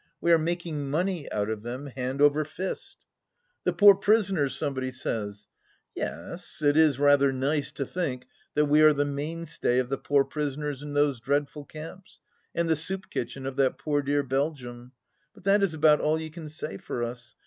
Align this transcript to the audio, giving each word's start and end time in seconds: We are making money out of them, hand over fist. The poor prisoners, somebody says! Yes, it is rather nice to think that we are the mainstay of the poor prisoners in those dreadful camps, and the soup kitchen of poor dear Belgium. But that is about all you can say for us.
We 0.19 0.31
are 0.31 0.39
making 0.39 0.89
money 0.89 1.31
out 1.31 1.47
of 1.47 1.61
them, 1.61 1.85
hand 1.85 2.21
over 2.21 2.43
fist. 2.43 2.97
The 3.65 3.71
poor 3.73 3.93
prisoners, 3.93 4.55
somebody 4.57 4.91
says! 4.91 5.45
Yes, 5.93 6.63
it 6.63 6.75
is 6.75 6.97
rather 6.97 7.31
nice 7.31 7.71
to 7.73 7.85
think 7.85 8.25
that 8.55 8.65
we 8.65 8.81
are 8.81 8.93
the 8.93 9.05
mainstay 9.05 9.77
of 9.77 9.89
the 9.89 9.99
poor 9.99 10.25
prisoners 10.25 10.81
in 10.81 10.95
those 10.95 11.19
dreadful 11.19 11.65
camps, 11.65 12.19
and 12.55 12.67
the 12.67 12.75
soup 12.75 13.11
kitchen 13.11 13.45
of 13.45 13.59
poor 13.77 14.01
dear 14.01 14.23
Belgium. 14.23 14.93
But 15.35 15.43
that 15.43 15.61
is 15.61 15.75
about 15.75 16.01
all 16.01 16.19
you 16.19 16.31
can 16.31 16.49
say 16.49 16.77
for 16.77 17.03
us. 17.03 17.35